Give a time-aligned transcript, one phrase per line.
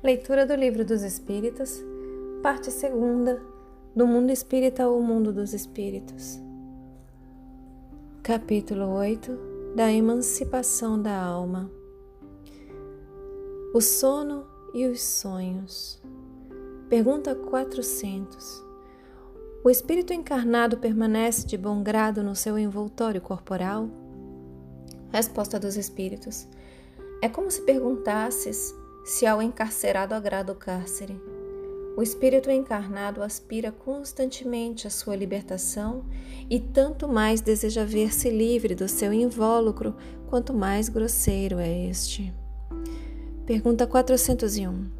[0.00, 1.84] Leitura do Livro dos Espíritos,
[2.40, 3.42] parte segunda,
[3.96, 6.38] do Mundo Espírita ao Mundo dos Espíritos.
[8.22, 9.36] Capítulo 8
[9.74, 11.68] da Emancipação da Alma.
[13.74, 16.00] O sono e os sonhos.
[16.88, 18.64] Pergunta 400.
[19.64, 23.88] O espírito encarnado permanece de bom grado no seu envoltório corporal?
[25.10, 26.46] Resposta dos espíritos.
[27.20, 28.72] É como se perguntasses
[29.08, 31.18] se ao encarcerado agrada o cárcere.
[31.96, 36.04] O espírito encarnado aspira constantemente à sua libertação
[36.48, 39.96] e tanto mais deseja ver-se livre do seu invólucro,
[40.28, 42.34] quanto mais grosseiro é este.
[43.46, 44.90] Pergunta 401.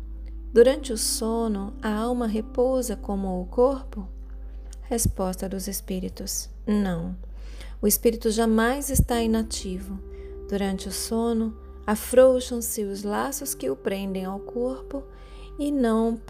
[0.55, 4.09] Durante o sono, a alma repousa como o corpo?
[4.85, 7.15] Resposta dos espíritos: Não.
[7.81, 10.01] O espírito jamais está inativo.
[10.49, 15.03] Durante o sono, afrouxam-se os laços que o prendem ao corpo
[15.59, 16.21] e não,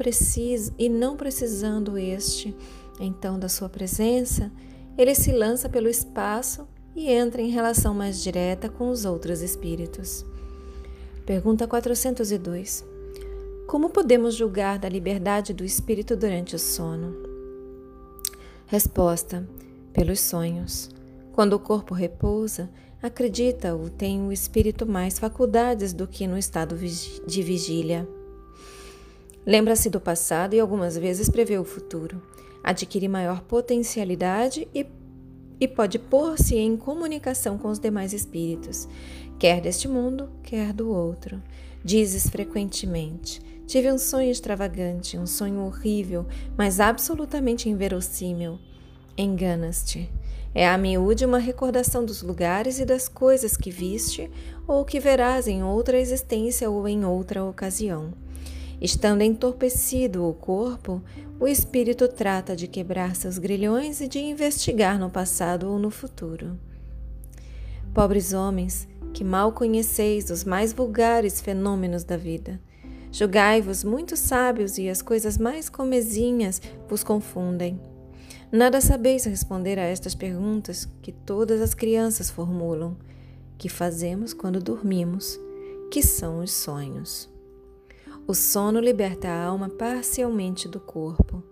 [0.78, 2.56] e não precisando este,
[3.00, 4.52] então, da sua presença,
[4.96, 10.24] ele se lança pelo espaço e entra em relação mais direta com os outros espíritos.
[11.26, 12.86] Pergunta 402.
[13.66, 17.16] Como podemos julgar da liberdade do espírito durante o sono?
[18.64, 19.44] Resposta:
[19.92, 20.88] pelos sonhos.
[21.32, 22.70] Quando o corpo repousa,
[23.02, 28.08] acredita-o, tem o espírito mais faculdades do que no estado de vigília.
[29.46, 32.20] Lembra-se do passado e algumas vezes prevê o futuro.
[32.62, 34.86] Adquire maior potencialidade e,
[35.60, 38.88] e pode pôr-se em comunicação com os demais espíritos,
[39.38, 41.42] quer deste mundo, quer do outro.
[41.82, 46.26] Dizes frequentemente: Tive um sonho extravagante, um sonho horrível,
[46.56, 48.58] mas absolutamente inverossímil.
[49.16, 50.10] Enganas-te.
[50.58, 54.28] É a miúde uma recordação dos lugares e das coisas que viste
[54.66, 58.12] ou que verás em outra existência ou em outra ocasião.
[58.80, 61.00] Estando entorpecido o corpo,
[61.38, 66.58] o espírito trata de quebrar seus grilhões e de investigar no passado ou no futuro.
[67.94, 72.60] Pobres homens, que mal conheceis os mais vulgares fenômenos da vida.
[73.12, 77.80] Julgai-vos muito sábios e as coisas mais comezinhas vos confundem.
[78.50, 82.96] Nada sabeis responder a estas perguntas que todas as crianças formulam,
[83.58, 85.38] que fazemos quando dormimos,
[85.90, 87.28] que são os sonhos.
[88.26, 91.42] O sono liberta a alma parcialmente do corpo.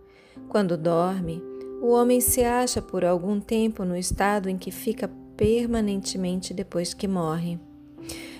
[0.49, 1.43] Quando dorme,
[1.83, 7.07] o homem se acha por algum tempo no estado em que fica permanentemente depois que
[7.07, 7.61] morre.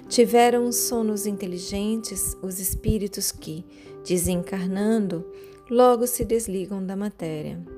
[0.09, 3.67] Tiveram sonos inteligentes os espíritos que,
[4.07, 5.27] desencarnando,
[5.71, 7.76] logo se desligam da matéria.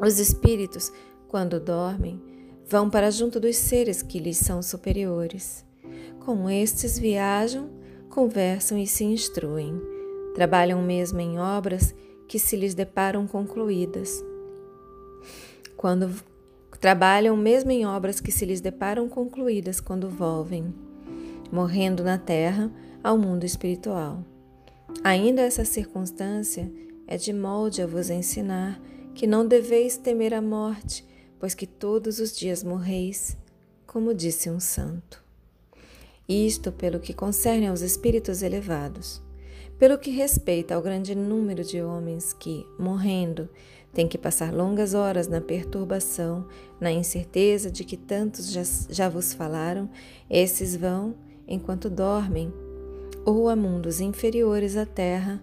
[0.00, 0.92] Os espíritos,
[1.26, 2.22] quando dormem,
[2.68, 5.64] vão para junto dos seres que lhes são superiores.
[6.20, 7.70] Com estes viajam,
[8.08, 9.80] conversam e se instruem.
[10.34, 11.94] Trabalham mesmo em obras
[12.28, 14.22] que se lhes deparam concluídas.
[15.76, 16.14] Quando
[16.80, 20.72] trabalham mesmo em obras que se lhes deparam concluídas quando volvem,
[21.50, 22.70] morrendo na terra
[23.02, 24.24] ao mundo espiritual.
[25.02, 26.70] Ainda essa circunstância
[27.06, 28.80] é de molde a vos ensinar
[29.18, 31.04] que não deveis temer a morte,
[31.40, 33.36] pois que todos os dias morreis,
[33.84, 35.24] como disse um santo.
[36.28, 39.20] Isto pelo que concerne aos espíritos elevados.
[39.76, 43.48] Pelo que respeita ao grande número de homens que, morrendo,
[43.92, 46.46] têm que passar longas horas na perturbação,
[46.80, 49.90] na incerteza de que tantos já, já vos falaram,
[50.30, 51.16] esses vão,
[51.48, 52.52] enquanto dormem,
[53.24, 55.42] ou a mundos inferiores à terra,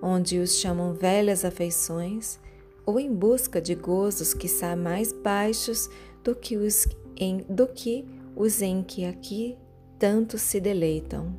[0.00, 2.38] onde os chamam velhas afeições,
[2.86, 5.90] ou em busca de gozos que são mais baixos
[6.22, 6.86] do que os
[7.16, 9.58] em, do que os em que aqui
[9.98, 11.36] tanto se deleitam.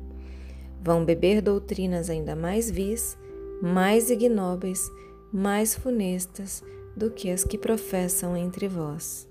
[0.80, 3.16] Vão beber doutrinas ainda mais vis,
[3.62, 4.88] mais ignóbeis,
[5.32, 6.62] mais funestas
[6.96, 9.28] do que as que professam entre vós.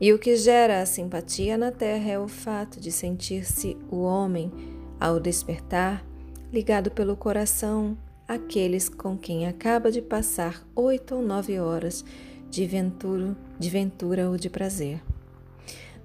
[0.00, 4.52] E o que gera a simpatia na terra é o fato de sentir-se o homem,
[5.00, 6.04] ao despertar,
[6.52, 7.96] ligado pelo coração
[8.28, 12.04] aqueles com quem acaba de passar oito ou nove horas
[12.50, 15.02] de ventura, de ventura ou de prazer.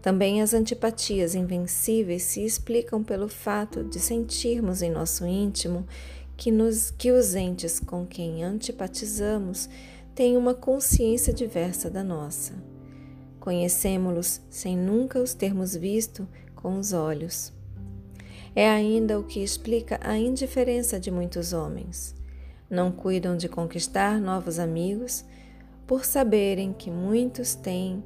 [0.01, 5.85] Também as antipatias invencíveis se explicam pelo fato de sentirmos em nosso íntimo
[6.35, 9.69] que, nos, que os entes com quem antipatizamos
[10.15, 12.53] têm uma consciência diversa da nossa.
[13.39, 17.53] Conhecemos-los sem nunca os termos visto com os olhos.
[18.55, 22.15] É ainda o que explica a indiferença de muitos homens.
[22.69, 25.25] Não cuidam de conquistar novos amigos
[25.87, 28.03] por saberem que muitos têm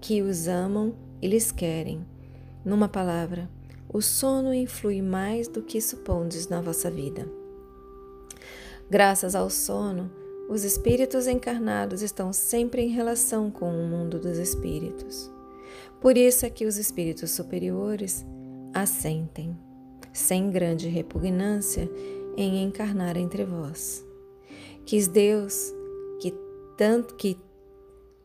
[0.00, 2.06] que os amam e lhes querem.
[2.64, 3.48] Numa palavra,
[3.92, 7.28] o sono influi mais do que supondes na vossa vida.
[8.88, 10.10] Graças ao sono,
[10.48, 15.30] os espíritos encarnados estão sempre em relação com o mundo dos espíritos.
[16.00, 18.24] Por isso é que os espíritos superiores
[18.72, 19.56] assentem,
[20.12, 21.90] sem grande repugnância,
[22.36, 24.04] em encarnar entre vós.
[24.84, 25.74] Quis Deus
[26.20, 26.34] que
[26.76, 27.36] tanto que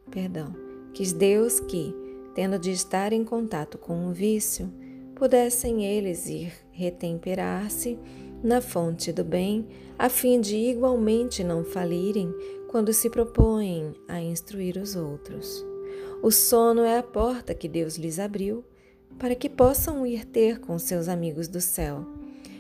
[0.09, 0.53] perdão,
[0.93, 1.93] quis Deus que,
[2.33, 4.71] tendo de estar em contato com o vício,
[5.15, 7.97] pudessem eles ir retemperar-se
[8.43, 9.67] na fonte do bem,
[9.97, 12.33] a fim de igualmente não falirem
[12.67, 15.65] quando se propõem a instruir os outros.
[16.21, 18.63] O sono é a porta que Deus lhes abriu
[19.17, 22.06] para que possam ir ter com seus amigos do céu.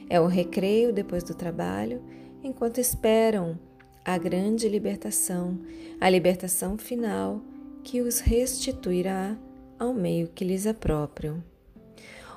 [0.09, 2.01] É o recreio depois do trabalho,
[2.43, 3.59] enquanto esperam
[4.03, 5.59] a grande libertação,
[5.99, 7.41] a libertação final
[7.83, 9.37] que os restituirá
[9.79, 11.43] ao meio que lhes é próprio.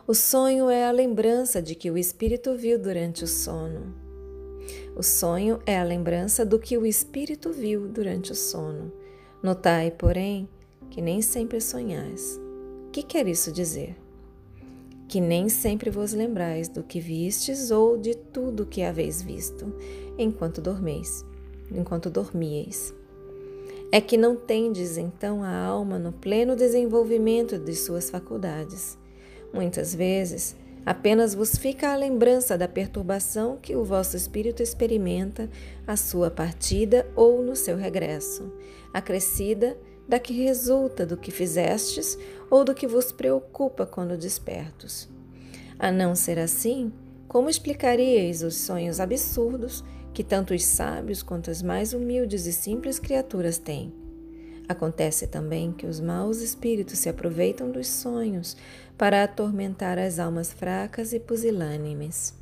[0.06, 3.94] O sonho é a lembrança de que o espírito viu durante o sono.
[4.96, 8.90] O sonho é a lembrança do que o espírito viu durante o sono.
[9.42, 10.48] Notai, porém,
[10.90, 12.40] que nem sempre sonhais.
[12.86, 13.94] O que quer isso dizer?
[15.08, 19.72] Que nem sempre vos lembrais do que vistes ou de tudo que haveis visto,
[20.18, 21.24] enquanto dormeis,
[21.72, 22.94] enquanto dormieis.
[23.90, 28.98] É que não tendes então a alma no pleno desenvolvimento de suas faculdades
[29.52, 35.48] Muitas vezes, apenas vos fica a lembrança da perturbação que o vosso espírito experimenta
[35.86, 38.52] à sua partida ou no seu regresso,
[38.92, 39.76] acrescida
[40.08, 42.18] da que resulta do que fizestes
[42.50, 45.08] ou do que vos preocupa quando despertos.
[45.78, 46.90] A não ser assim,
[47.28, 49.84] como explicaríeis os sonhos absurdos
[50.14, 53.92] que tanto os sábios quanto as mais humildes e simples criaturas têm?
[54.66, 58.56] Acontece também que os maus espíritos se aproveitam dos sonhos
[58.96, 62.34] para atormentar as almas fracas e pusilânimes.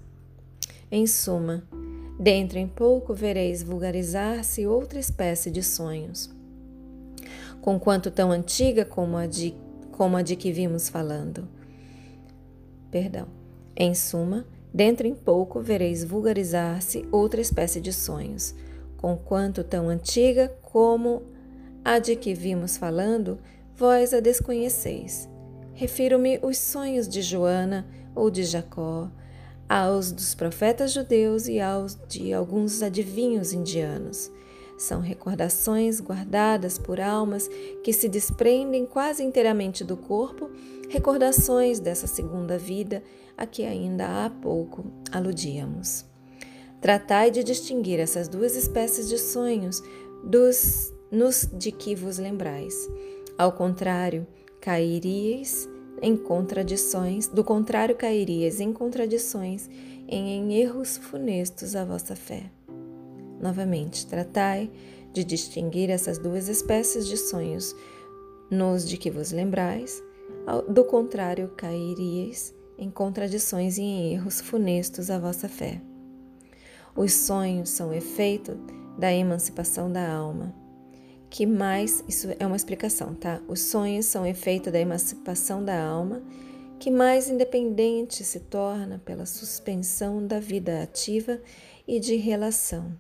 [0.91, 1.65] Em suma,
[2.19, 6.36] dentro em pouco vereis vulgarizar-se outra espécie de sonhos,
[7.67, 9.53] conquanto tão antiga como a de,
[9.91, 11.49] como a de que vimos falando.
[12.93, 13.27] Perdão.
[13.75, 18.55] Em suma, dentro em pouco vereis vulgarizar-se outra espécie de sonhos,
[18.97, 21.25] conquanto tão antiga como
[21.85, 23.37] a de que vimos falando,
[23.75, 25.29] vós a desconheceis.
[25.75, 27.85] Refiro-me os sonhos de Joana
[28.15, 29.11] ou de Jacó,
[29.69, 34.31] aos dos profetas judeus e aos de alguns adivinhos indianos.
[34.77, 37.49] São recordações guardadas por almas
[37.83, 40.51] que se desprendem quase inteiramente do corpo,
[40.89, 43.03] recordações dessa segunda vida
[43.37, 46.05] a que ainda há pouco aludíamos.
[46.81, 49.83] Tratai de distinguir essas duas espécies de sonhos
[50.23, 52.75] dos nos de que vos lembrais.
[53.39, 54.27] Ao contrário,
[54.61, 55.69] cairíeis
[56.03, 59.69] em contradições, do contrário cairíeis em contradições,
[60.09, 62.51] em erros funestos à vossa fé.
[63.41, 64.71] Novamente, tratai
[65.13, 67.75] de distinguir essas duas espécies de sonhos,
[68.51, 70.03] nos de que vos lembrais,
[70.69, 75.81] do contrário cairíeis em contradições e em erros funestos à vossa fé.
[76.95, 78.57] Os sonhos são efeito
[78.99, 80.55] da emancipação da alma
[81.29, 83.43] que mais, isso é uma explicação, tá?
[83.49, 86.23] Os sonhos são efeito da emancipação da alma,
[86.79, 91.41] que mais independente se torna pela suspensão da vida ativa
[91.87, 92.93] e de relação.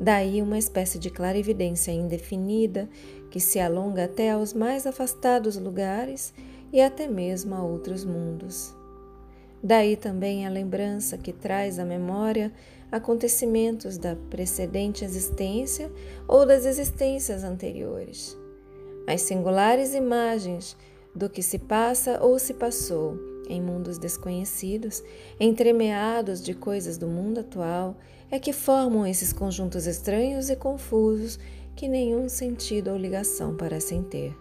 [0.00, 2.88] Daí uma espécie de clarividência indefinida
[3.30, 6.34] que se alonga até aos mais afastados lugares
[6.72, 8.74] e até mesmo a outros mundos.
[9.62, 12.52] Daí também a lembrança que traz à memória
[12.92, 15.90] acontecimentos da precedente existência
[16.28, 18.36] ou das existências anteriores.
[19.06, 20.76] As singulares imagens
[21.14, 25.02] do que se passa ou se passou em mundos desconhecidos,
[25.38, 27.96] entremeados de coisas do mundo atual,
[28.30, 31.38] é que formam esses conjuntos estranhos e confusos
[31.74, 34.36] que nenhum sentido ou ligação parecem ter.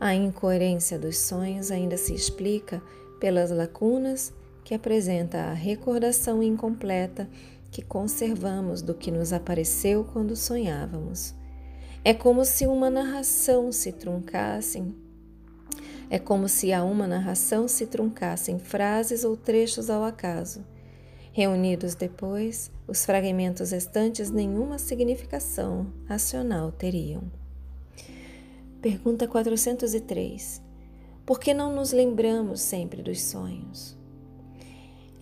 [0.00, 2.82] A incoerência dos sonhos ainda se explica
[3.20, 4.32] pelas lacunas
[4.64, 7.28] que apresenta a recordação incompleta
[7.70, 11.34] que conservamos do que nos apareceu quando sonhávamos.
[12.04, 14.82] É como se uma narração se truncasse.
[16.12, 20.62] É como se a uma narração se truncassem frases ou trechos ao acaso.
[21.32, 27.22] Reunidos depois, os fragmentos restantes nenhuma significação racional teriam.
[28.82, 30.60] Pergunta 403.
[31.24, 33.96] Por que não nos lembramos sempre dos sonhos?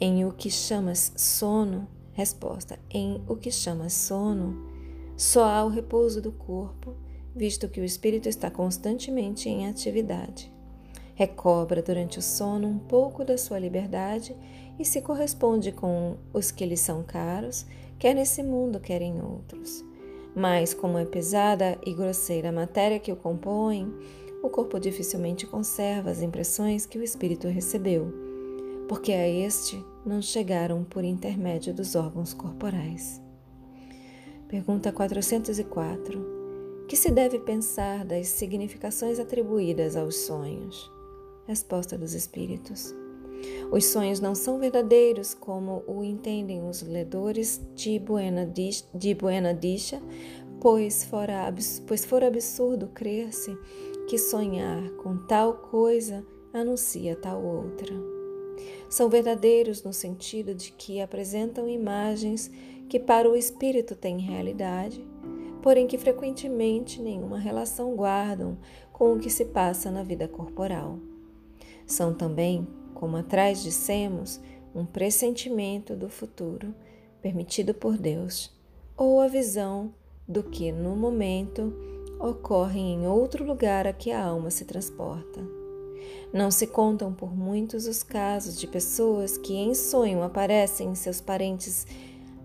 [0.00, 4.68] Em o que chamas sono, resposta: em o que chamas sono,
[5.16, 6.96] só há o repouso do corpo,
[7.32, 10.52] visto que o espírito está constantemente em atividade.
[11.20, 14.34] Recobra durante o sono um pouco da sua liberdade
[14.78, 17.66] e se corresponde com os que lhe são caros,
[17.98, 19.84] quer nesse mundo, quer em outros.
[20.34, 23.94] Mas, como é pesada e grosseira a matéria que o compõe,
[24.42, 28.10] o corpo dificilmente conserva as impressões que o espírito recebeu,
[28.88, 33.20] porque a este não chegaram por intermédio dos órgãos corporais.
[34.48, 36.86] Pergunta 404.
[36.88, 40.90] Que se deve pensar das significações atribuídas aos sonhos?
[41.50, 42.94] Resposta dos Espíritos.
[43.72, 50.00] Os sonhos não são verdadeiros como o entendem os ledores de Buena, Dicha,
[50.60, 51.52] pois fora,
[51.88, 53.58] pois for absurdo crer-se
[54.08, 57.96] que sonhar com tal coisa anuncia tal outra.
[58.88, 62.48] São verdadeiros no sentido de que apresentam imagens
[62.88, 65.04] que para o espírito têm realidade,
[65.60, 68.56] porém que frequentemente nenhuma relação guardam
[68.92, 71.09] com o que se passa na vida corporal.
[71.90, 74.40] São também, como atrás dissemos,
[74.72, 76.72] um pressentimento do futuro
[77.20, 78.56] permitido por Deus,
[78.96, 79.92] ou a visão
[80.26, 81.74] do que no momento
[82.20, 85.40] ocorre em outro lugar a que a alma se transporta.
[86.32, 91.20] Não se contam por muitos os casos de pessoas que em sonho aparecem em seus
[91.20, 91.88] parentes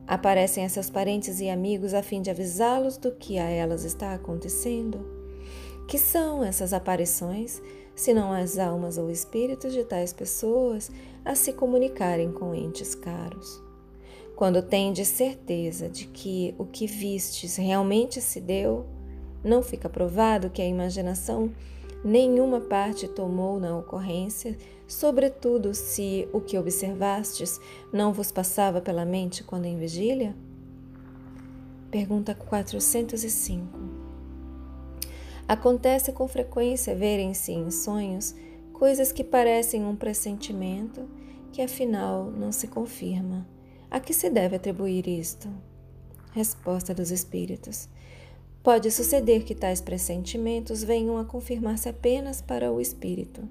[0.07, 4.15] aparecem a seus parentes e amigos a fim de avisá-los do que a elas está
[4.15, 5.05] acontecendo?
[5.87, 7.61] Que são essas aparições,
[7.95, 10.91] se não as almas ou espíritos de tais pessoas
[11.23, 13.63] a se comunicarem com entes caros?
[14.35, 18.85] Quando tendes certeza de que o que vistes realmente se deu,
[19.41, 21.51] não fica provado que a imaginação
[22.03, 27.59] nenhuma parte tomou na ocorrência, sobretudo se o que observastes
[27.93, 30.35] não vos passava pela mente quando em vigília?
[31.89, 33.94] Pergunta 405.
[35.47, 38.33] Acontece com frequência verem-se em sonhos
[38.73, 41.07] coisas que parecem um pressentimento
[41.51, 43.47] que afinal não se confirma.
[43.89, 45.47] A que se deve atribuir isto?
[46.33, 47.87] Resposta dos Espíritos.
[48.63, 53.47] Pode suceder que tais pressentimentos venham a confirmar-se apenas para o espírito.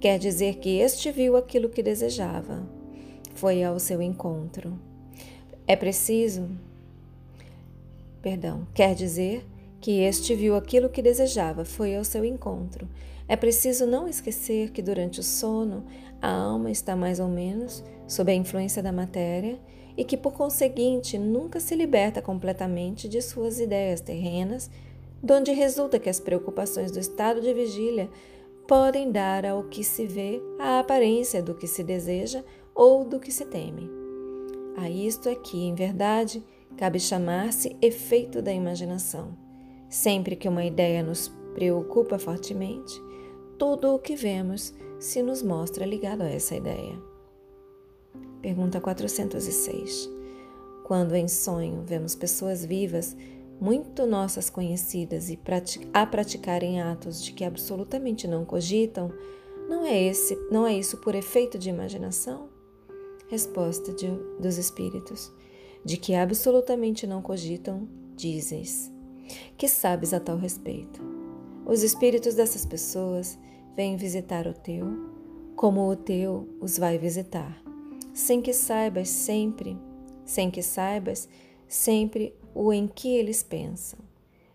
[0.00, 2.66] Quer dizer que este viu aquilo que desejava,
[3.34, 4.80] foi ao seu encontro.
[5.66, 6.48] É preciso.
[8.22, 9.44] Perdão, quer dizer
[9.80, 12.88] que este viu aquilo que desejava, foi ao seu encontro.
[13.28, 15.84] É preciso não esquecer que durante o sono
[16.20, 19.60] a alma está mais ou menos sob a influência da matéria
[19.96, 24.70] e que, por conseguinte, nunca se liberta completamente de suas ideias terrenas,
[25.22, 28.08] donde resulta que as preocupações do estado de vigília
[28.66, 32.44] podem dar ao que se vê a aparência do que se deseja
[32.74, 33.90] ou do que se teme.
[34.76, 36.44] A isto é que, em verdade,
[36.76, 39.47] cabe chamar-se efeito da imaginação.
[39.88, 43.02] Sempre que uma ideia nos preocupa fortemente,
[43.58, 47.00] tudo o que vemos se nos mostra ligado a essa ideia.
[48.42, 50.08] Pergunta 406.
[50.84, 53.16] Quando em sonho vemos pessoas vivas,
[53.60, 55.38] muito nossas conhecidas, e
[55.92, 59.12] a praticarem atos de que absolutamente não cogitam,
[59.68, 62.48] não é esse, não é isso por efeito de imaginação?
[63.28, 64.08] Resposta de,
[64.40, 65.32] dos espíritos:
[65.84, 68.97] de que absolutamente não cogitam, dizes.
[69.56, 71.00] Que sabes a tal respeito?
[71.66, 73.38] Os espíritos dessas pessoas
[73.76, 74.86] vêm visitar o teu,
[75.54, 77.68] como o teu os vai visitar
[78.18, 79.78] sem que saibas sempre,
[80.24, 81.28] sem que saibas
[81.68, 84.00] sempre o em que eles pensam.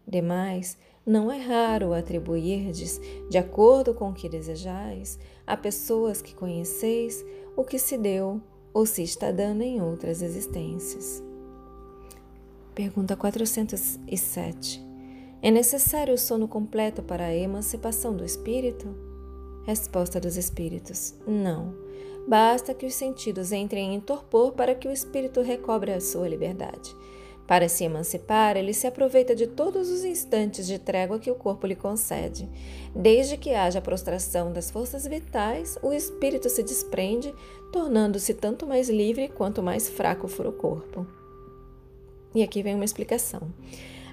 [0.06, 3.00] Demais, não é raro atribuirdes,
[3.30, 7.26] de acordo com o que desejais, a pessoas que conheceis
[7.56, 8.42] o que se deu
[8.74, 11.24] ou se está dando em outras existências.
[12.76, 14.84] Pergunta 407.
[15.44, 18.88] É necessário o sono completo para a emancipação do espírito?
[19.64, 21.76] Resposta dos espíritos: Não.
[22.28, 26.96] Basta que os sentidos entrem em torpor para que o espírito recobre a sua liberdade.
[27.46, 31.68] Para se emancipar, ele se aproveita de todos os instantes de trégua que o corpo
[31.68, 32.50] lhe concede.
[32.96, 37.36] Desde que haja prostração das forças vitais, o espírito se desprende,
[37.72, 41.06] tornando-se tanto mais livre quanto mais fraco for o corpo.
[42.34, 43.54] E aqui vem uma explicação.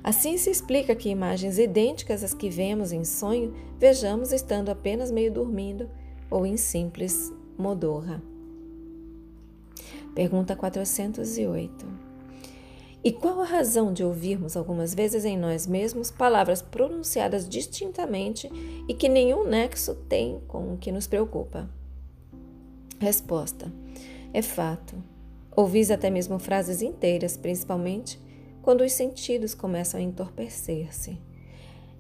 [0.02, 5.32] Assim se explica que imagens idênticas às que vemos em sonho, vejamos estando apenas meio
[5.32, 5.88] dormindo
[6.30, 8.22] ou em simples Modorra.
[10.14, 11.86] Pergunta 408.
[13.02, 18.50] E qual a razão de ouvirmos algumas vezes em nós mesmos palavras pronunciadas distintamente
[18.86, 21.68] e que nenhum nexo tem com o que nos preocupa?
[22.98, 23.72] Resposta:
[24.34, 24.96] É fato.
[25.60, 28.18] Ouvis até mesmo frases inteiras, principalmente
[28.62, 31.18] quando os sentidos começam a entorpecer-se.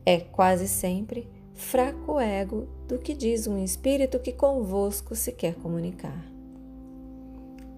[0.06, 6.24] É quase sempre fraco ego do que diz um espírito que convosco se quer comunicar.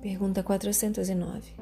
[0.00, 1.52] Pergunta 409.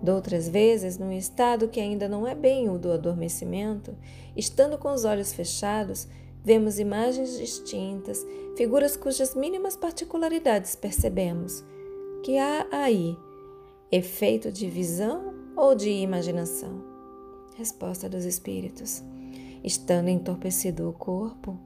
[0.00, 3.96] Doutras vezes, num estado que ainda não é bem o do adormecimento,
[4.36, 6.06] estando com os olhos fechados,
[6.44, 8.24] vemos imagens distintas,
[8.56, 11.64] figuras cujas mínimas particularidades percebemos.
[12.22, 13.16] Que há aí
[13.90, 16.84] efeito de visão ou de imaginação?
[17.56, 19.02] Resposta dos espíritos.
[19.62, 21.58] Estando entorpecido o corpo,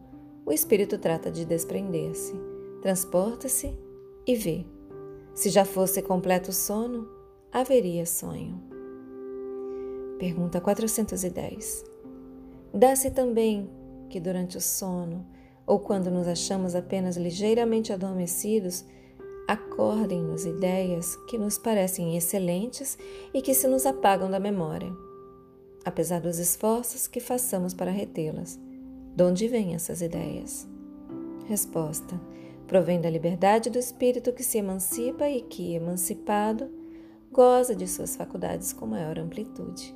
[0.44, 2.34] o espírito trata de desprender-se,
[2.82, 3.74] transporta-se
[4.26, 4.64] e vê.
[5.34, 7.08] Se já fosse completo sono,
[7.52, 8.60] haveria sonho.
[10.18, 11.84] Pergunta 410.
[12.72, 13.70] Dá-se também
[14.08, 15.26] que durante o sono,
[15.66, 18.84] ou quando nos achamos apenas ligeiramente adormecidos,
[19.50, 22.96] acordem-nos ideias que nos parecem excelentes
[23.34, 24.92] e que se nos apagam da memória,
[25.84, 28.56] apesar dos esforços que façamos para retê-las.
[29.16, 30.68] De onde vêm essas ideias?
[31.48, 32.20] Resposta:
[32.68, 36.70] provém da liberdade do espírito que se emancipa e que, emancipado,
[37.32, 39.92] goza de suas faculdades com maior amplitude.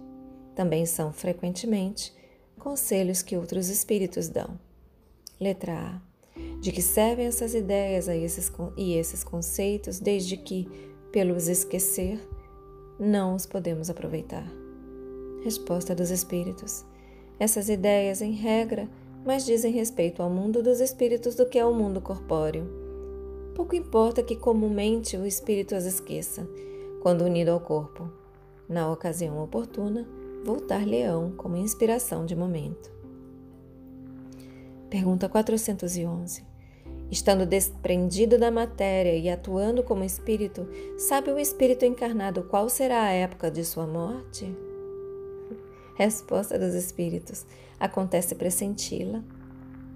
[0.57, 2.13] Também são, frequentemente,
[2.59, 4.59] conselhos que outros espíritos dão.
[5.41, 6.14] Letra A.
[6.65, 10.67] De que servem essas ideias esses, e esses conceitos, desde que,
[11.13, 12.19] pelos esquecer,
[12.99, 14.51] não os podemos aproveitar?
[15.43, 16.83] Resposta dos Espíritos.
[17.39, 18.89] Essas ideias, em regra,
[19.27, 22.67] mais dizem respeito ao mundo dos espíritos do que ao mundo corpóreo.
[23.55, 26.49] Pouco importa que comumente o espírito as esqueça,
[27.03, 28.11] quando unido ao corpo.
[28.67, 30.09] Na ocasião oportuna,
[30.43, 32.91] voltar leão como inspiração de momento.
[34.89, 36.54] Pergunta 411.
[37.15, 40.67] Estando desprendido da matéria e atuando como espírito,
[40.99, 44.53] sabe o espírito encarnado qual será a época de sua morte?
[45.95, 47.47] Resposta dos espíritos:
[47.79, 49.23] acontece pressenti-la.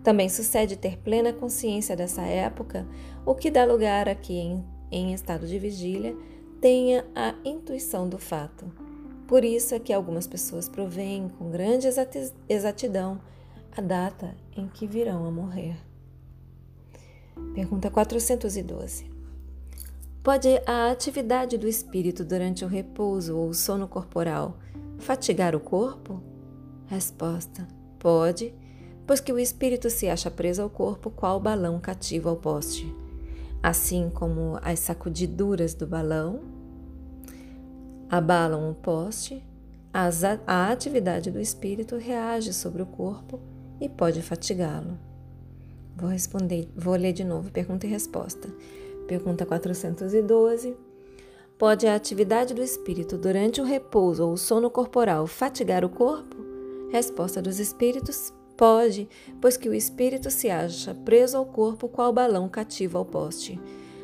[0.04, 2.86] Também sucede ter plena consciência dessa época,
[3.26, 6.16] o que dá lugar a que, em, em estado de vigília,
[6.60, 8.64] tenha a intuição do fato.
[9.26, 11.88] Por isso é que algumas pessoas provêm com grande
[12.48, 13.20] exatidão
[13.76, 15.87] a data em que virão a morrer.
[17.54, 19.10] Pergunta 412.
[20.22, 24.58] Pode a atividade do espírito durante o repouso ou o sono corporal
[24.98, 26.20] Fatigar o corpo?
[26.86, 27.66] Resposta:
[27.98, 28.52] Pode,
[29.06, 32.94] pois que o espírito se acha preso ao corpo qual balão cativo ao poste.
[33.62, 36.40] Assim como as sacudiduras do balão
[38.10, 39.44] abalam o poste,
[39.92, 43.40] a atividade do espírito reage sobre o corpo
[43.80, 44.98] e pode fatigá-lo.
[45.98, 48.48] Vou responder, vou ler de novo pergunta e resposta.
[49.08, 50.76] Pergunta 412.
[51.58, 56.36] Pode a atividade do espírito durante o repouso ou o sono corporal fatigar o corpo?
[56.88, 59.08] Resposta dos espíritos: pode,
[59.40, 63.60] pois que o espírito se acha preso ao corpo qual balão cativo ao poste.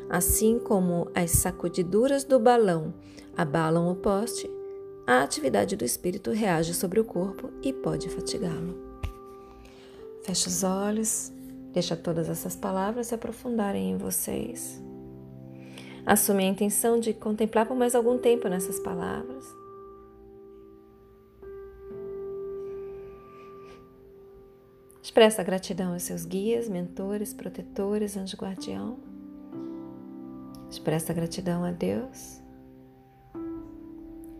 [0.09, 2.93] Assim como as sacudiduras do balão
[3.37, 4.49] abalam o poste,
[5.07, 8.83] a atividade do espírito reage sobre o corpo e pode fatigá-lo.
[10.23, 11.31] Feche os olhos,
[11.75, 14.81] deixa todas essas palavras se aprofundarem em vocês.
[16.05, 19.43] Assume a intenção de contemplar por mais algum tempo nessas palavras.
[25.03, 28.97] Expressa gratidão aos seus guias, mentores, protetores, anjo guardião.
[30.69, 32.41] Expressa gratidão a Deus.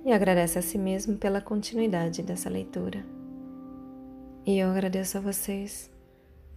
[0.05, 3.05] E agradece a si mesmo pela continuidade dessa leitura.
[4.45, 5.93] E eu agradeço a vocês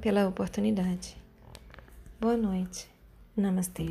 [0.00, 1.16] pela oportunidade.
[2.20, 2.88] Boa noite.
[3.36, 3.86] Namastê.